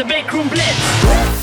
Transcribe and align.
the 0.00 0.06
Big 0.06 0.26
Blitz. 0.48 1.39